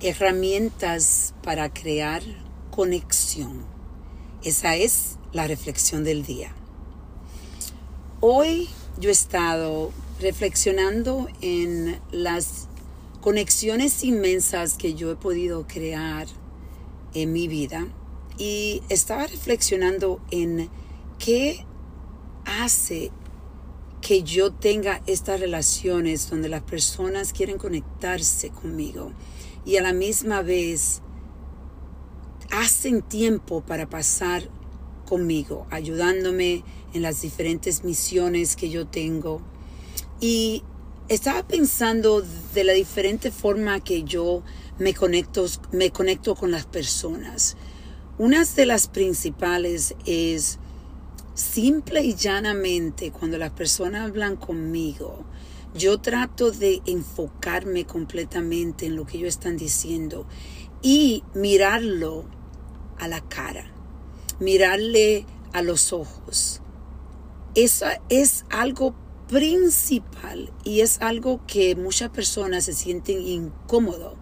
herramientas 0.00 1.34
para 1.42 1.72
crear 1.72 2.22
conexión. 2.70 3.64
Esa 4.44 4.76
es 4.76 5.18
la 5.32 5.46
reflexión 5.46 6.04
del 6.04 6.24
día. 6.24 6.54
Hoy 8.20 8.68
yo 8.98 9.08
he 9.08 9.12
estado 9.12 9.92
reflexionando 10.20 11.28
en 11.40 12.00
las 12.10 12.68
conexiones 13.20 14.04
inmensas 14.04 14.74
que 14.74 14.94
yo 14.94 15.10
he 15.10 15.16
podido 15.16 15.66
crear 15.66 16.26
en 17.14 17.32
mi 17.32 17.48
vida 17.48 17.86
y 18.38 18.82
estaba 18.88 19.26
reflexionando 19.26 20.20
en 20.30 20.68
qué 21.18 21.64
hace 22.44 23.10
que 24.00 24.22
yo 24.22 24.52
tenga 24.52 25.02
estas 25.06 25.40
relaciones 25.40 26.30
donde 26.30 26.48
las 26.48 26.62
personas 26.62 27.32
quieren 27.32 27.58
conectarse 27.58 28.50
conmigo 28.50 29.12
y 29.66 29.76
a 29.76 29.82
la 29.82 29.92
misma 29.92 30.40
vez 30.40 31.02
hacen 32.52 33.02
tiempo 33.02 33.60
para 33.60 33.90
pasar 33.90 34.48
conmigo, 35.06 35.66
ayudándome 35.70 36.64
en 36.94 37.02
las 37.02 37.20
diferentes 37.20 37.84
misiones 37.84 38.56
que 38.56 38.70
yo 38.70 38.86
tengo. 38.86 39.42
Y 40.20 40.62
estaba 41.08 41.46
pensando 41.46 42.22
de 42.54 42.64
la 42.64 42.72
diferente 42.72 43.30
forma 43.30 43.80
que 43.80 44.04
yo 44.04 44.42
me 44.78 44.94
conecto, 44.94 45.46
me 45.72 45.90
conecto 45.90 46.36
con 46.36 46.52
las 46.52 46.64
personas. 46.64 47.56
Una 48.18 48.44
de 48.44 48.66
las 48.66 48.88
principales 48.88 49.94
es 50.06 50.58
simple 51.34 52.02
y 52.02 52.14
llanamente 52.14 53.10
cuando 53.10 53.36
las 53.36 53.50
personas 53.50 54.08
hablan 54.08 54.36
conmigo, 54.36 55.24
yo 55.76 55.98
trato 55.98 56.50
de 56.50 56.82
enfocarme 56.86 57.84
completamente 57.84 58.86
en 58.86 58.96
lo 58.96 59.06
que 59.06 59.18
ellos 59.18 59.28
están 59.28 59.56
diciendo 59.56 60.26
y 60.82 61.22
mirarlo 61.34 62.24
a 62.98 63.08
la 63.08 63.20
cara, 63.20 63.70
mirarle 64.40 65.26
a 65.52 65.62
los 65.62 65.92
ojos. 65.92 66.60
Eso 67.54 67.86
es 68.08 68.44
algo 68.50 68.94
principal 69.28 70.52
y 70.64 70.80
es 70.80 71.00
algo 71.00 71.40
que 71.46 71.74
muchas 71.74 72.10
personas 72.10 72.64
se 72.64 72.72
sienten 72.72 73.20
incómodo 73.22 74.16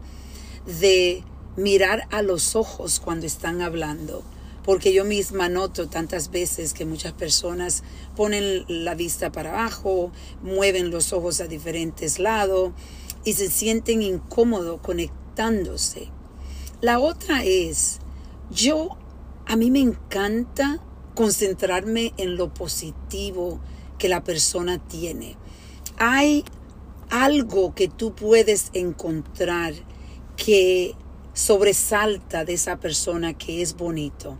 de 0.80 1.22
mirar 1.56 2.08
a 2.10 2.22
los 2.22 2.56
ojos 2.56 3.00
cuando 3.00 3.27
están 3.27 3.60
hablando 3.60 4.25
porque 4.64 4.94
yo 4.94 5.04
misma 5.04 5.48
noto 5.48 5.88
tantas 5.88 6.30
veces 6.30 6.72
que 6.72 6.86
muchas 6.86 7.12
personas 7.12 7.84
ponen 8.16 8.64
la 8.66 8.94
vista 8.94 9.30
para 9.30 9.50
abajo, 9.50 10.10
mueven 10.42 10.90
los 10.90 11.12
ojos 11.12 11.40
a 11.40 11.46
diferentes 11.46 12.18
lados 12.18 12.72
y 13.24 13.34
se 13.34 13.50
sienten 13.50 14.00
incómodos 14.02 14.80
conectándose. 14.80 16.08
La 16.80 16.98
otra 16.98 17.44
es, 17.44 18.00
yo, 18.50 18.96
a 19.46 19.56
mí 19.56 19.70
me 19.70 19.80
encanta 19.80 20.80
concentrarme 21.14 22.14
en 22.16 22.36
lo 22.36 22.52
positivo 22.52 23.60
que 23.98 24.08
la 24.08 24.24
persona 24.24 24.78
tiene. 24.78 25.36
Hay 25.98 26.42
algo 27.10 27.74
que 27.74 27.88
tú 27.88 28.14
puedes 28.14 28.70
encontrar 28.72 29.74
que 30.36 30.94
sobresalta 31.34 32.44
de 32.44 32.54
esa 32.54 32.80
persona 32.80 33.34
que 33.34 33.60
es 33.60 33.76
bonito 33.76 34.38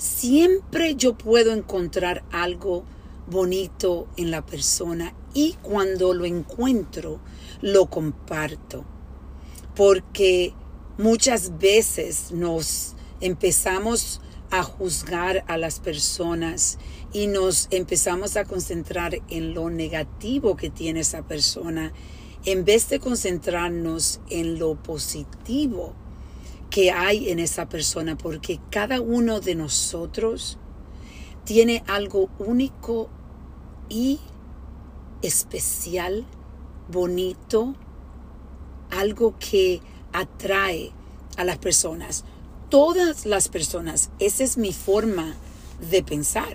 siempre 0.00 0.94
yo 0.94 1.12
puedo 1.12 1.52
encontrar 1.52 2.24
algo 2.32 2.84
bonito 3.26 4.08
en 4.16 4.30
la 4.30 4.46
persona 4.46 5.12
y 5.34 5.56
cuando 5.60 6.14
lo 6.14 6.24
encuentro 6.24 7.20
lo 7.60 7.90
comparto. 7.90 8.86
Porque 9.76 10.54
muchas 10.96 11.58
veces 11.58 12.32
nos 12.32 12.94
empezamos 13.20 14.22
a 14.50 14.62
juzgar 14.62 15.44
a 15.48 15.58
las 15.58 15.80
personas 15.80 16.78
y 17.12 17.26
nos 17.26 17.68
empezamos 17.70 18.38
a 18.38 18.46
concentrar 18.46 19.20
en 19.28 19.52
lo 19.52 19.68
negativo 19.68 20.56
que 20.56 20.70
tiene 20.70 21.00
esa 21.00 21.22
persona 21.22 21.92
en 22.46 22.64
vez 22.64 22.88
de 22.88 23.00
concentrarnos 23.00 24.20
en 24.30 24.58
lo 24.58 24.82
positivo 24.82 25.94
que 26.70 26.92
hay 26.92 27.30
en 27.30 27.40
esa 27.40 27.68
persona, 27.68 28.16
porque 28.16 28.60
cada 28.70 29.00
uno 29.00 29.40
de 29.40 29.56
nosotros 29.56 30.58
tiene 31.44 31.82
algo 31.88 32.30
único 32.38 33.08
y 33.88 34.20
especial, 35.20 36.24
bonito, 36.88 37.74
algo 38.90 39.34
que 39.38 39.80
atrae 40.12 40.92
a 41.36 41.44
las 41.44 41.58
personas. 41.58 42.24
Todas 42.68 43.26
las 43.26 43.48
personas, 43.48 44.10
esa 44.20 44.44
es 44.44 44.56
mi 44.56 44.72
forma 44.72 45.34
de 45.90 46.02
pensar. 46.04 46.54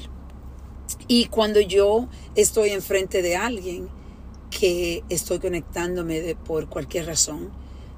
Y 1.08 1.26
cuando 1.26 1.60
yo 1.60 2.08
estoy 2.36 2.70
enfrente 2.70 3.22
de 3.22 3.36
alguien 3.36 3.90
que 4.50 5.04
estoy 5.10 5.40
conectándome 5.40 6.36
por 6.36 6.70
cualquier 6.70 7.08
razón, 7.08 7.52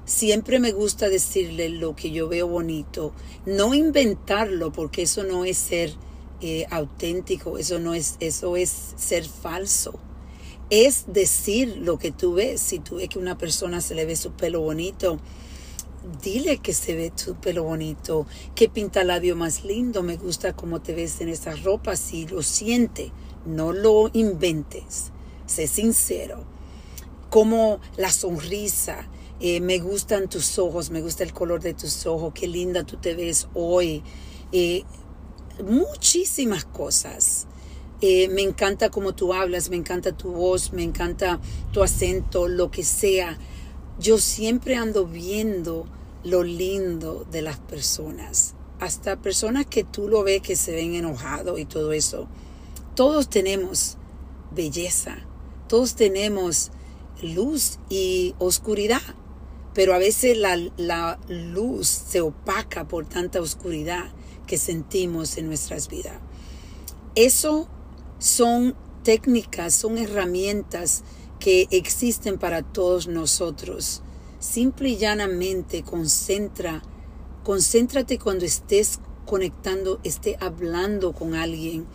Siempre 0.08 0.58
me 0.58 0.72
gusta 0.72 1.10
decirle 1.10 1.68
lo 1.68 1.94
que 1.94 2.10
yo 2.10 2.28
veo 2.28 2.48
bonito, 2.48 3.12
no 3.44 3.74
inventarlo 3.74 4.72
porque 4.72 5.02
eso 5.02 5.22
no 5.22 5.44
es 5.44 5.58
ser 5.58 5.92
eh, 6.40 6.64
auténtico, 6.70 7.58
eso 7.58 7.78
no 7.78 7.92
es, 7.92 8.16
eso 8.18 8.56
es 8.56 8.94
ser 8.96 9.26
falso. 9.26 9.98
Es 10.70 11.04
decir 11.08 11.76
lo 11.76 11.98
que 11.98 12.10
tú 12.10 12.32
ves. 12.32 12.58
Si 12.62 12.78
tú 12.78 12.96
ves 12.96 13.10
que 13.10 13.18
una 13.18 13.36
persona 13.36 13.82
se 13.82 13.94
le 13.94 14.06
ve 14.06 14.16
su 14.16 14.32
pelo 14.32 14.62
bonito, 14.62 15.20
dile 16.22 16.56
que 16.56 16.72
se 16.72 16.96
ve 16.96 17.10
tu 17.10 17.34
pelo 17.34 17.64
bonito, 17.64 18.26
que 18.54 18.70
pinta 18.70 19.04
labio 19.04 19.36
más 19.36 19.62
lindo, 19.62 20.02
me 20.02 20.16
gusta 20.16 20.56
cómo 20.56 20.80
te 20.80 20.94
ves 20.94 21.20
en 21.20 21.28
esa 21.28 21.54
ropa, 21.54 21.96
si 21.96 22.26
lo 22.26 22.42
siente, 22.42 23.12
no 23.44 23.74
lo 23.74 24.08
inventes, 24.14 25.12
sé 25.44 25.66
sincero. 25.66 26.46
Como 27.28 27.78
la 27.98 28.10
sonrisa, 28.10 29.06
eh, 29.40 29.60
me 29.60 29.78
gustan 29.78 30.28
tus 30.28 30.58
ojos, 30.58 30.90
me 30.90 31.00
gusta 31.00 31.22
el 31.22 31.32
color 31.32 31.60
de 31.60 31.72
tus 31.72 32.06
ojos, 32.06 32.32
qué 32.34 32.48
linda 32.48 32.84
tú 32.84 32.96
te 32.96 33.14
ves 33.14 33.46
hoy. 33.54 34.02
Eh, 34.50 34.82
muchísimas 35.64 36.64
cosas. 36.64 37.46
Eh, 38.00 38.28
me 38.28 38.42
encanta 38.42 38.90
cómo 38.90 39.14
tú 39.14 39.32
hablas, 39.32 39.70
me 39.70 39.76
encanta 39.76 40.16
tu 40.16 40.32
voz, 40.32 40.72
me 40.72 40.82
encanta 40.82 41.40
tu 41.72 41.82
acento, 41.82 42.48
lo 42.48 42.70
que 42.70 42.82
sea. 42.82 43.38
Yo 44.00 44.18
siempre 44.18 44.76
ando 44.76 45.06
viendo 45.06 45.86
lo 46.24 46.42
lindo 46.42 47.24
de 47.30 47.42
las 47.42 47.58
personas. 47.58 48.54
Hasta 48.80 49.20
personas 49.20 49.66
que 49.66 49.84
tú 49.84 50.08
lo 50.08 50.24
ves 50.24 50.42
que 50.42 50.56
se 50.56 50.72
ven 50.72 50.94
enojados 50.94 51.60
y 51.60 51.64
todo 51.64 51.92
eso. 51.92 52.28
Todos 52.96 53.28
tenemos 53.28 53.98
belleza, 54.52 55.18
todos 55.68 55.94
tenemos 55.94 56.70
luz 57.22 57.78
y 57.88 58.34
oscuridad 58.38 59.02
pero 59.78 59.94
a 59.94 59.98
veces 59.98 60.36
la, 60.36 61.20
luz 61.28 61.86
se 61.86 62.20
opaca 62.20 62.88
por 62.88 63.06
tanta 63.06 63.40
oscuridad 63.40 64.06
que 64.44 64.58
sentimos 64.58 65.38
en 65.38 65.46
nuestras 65.46 65.86
vidas. 65.86 66.18
Eso 67.14 67.68
son 68.18 68.74
técnicas, 69.04 69.74
son 69.74 69.96
herramientas 69.96 71.04
que 71.38 71.68
existen 71.70 72.38
para 72.38 72.62
todos 72.62 73.06
nosotros. 73.06 74.02
Simple 74.40 74.88
y 74.88 74.96
llanamente 74.96 75.84
concentra, 75.84 76.82
concéntrate 77.44 78.18
cuando 78.18 78.46
estés 78.46 78.98
conectando, 79.26 80.00
esté 80.02 80.36
hablando 80.40 81.12
con 81.12 81.36
alguien, 81.36 81.86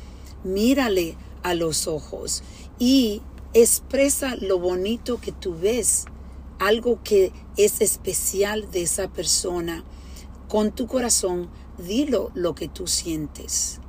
mírale 0.45 1.17
a 1.41 1.53
los 1.53 1.87
ojos 1.87 2.43
y 2.79 3.21
expresa 3.53 4.37
lo 4.37 4.57
bonito 4.57 5.19
que 5.19 5.33
tú 5.33 5.53
ves 5.59 6.05
algo 6.67 7.01
que 7.03 7.31
es 7.57 7.81
especial 7.81 8.69
de 8.71 8.83
esa 8.83 9.07
persona, 9.09 9.83
con 10.47 10.71
tu 10.71 10.87
corazón, 10.87 11.49
dilo 11.77 12.31
lo 12.33 12.55
que 12.55 12.67
tú 12.67 12.87
sientes. 12.87 13.79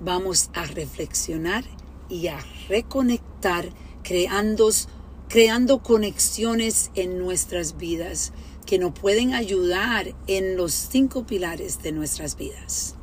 Vamos 0.00 0.50
a 0.54 0.64
reflexionar 0.64 1.64
y 2.08 2.28
a 2.28 2.38
reconectar 2.68 3.70
creando, 4.02 4.70
creando 5.28 5.82
conexiones 5.82 6.90
en 6.94 7.18
nuestras 7.18 7.76
vidas 7.76 8.32
que 8.66 8.78
nos 8.78 8.92
pueden 8.92 9.34
ayudar 9.34 10.14
en 10.26 10.56
los 10.56 10.72
cinco 10.72 11.26
pilares 11.26 11.82
de 11.82 11.92
nuestras 11.92 12.36
vidas. 12.36 12.96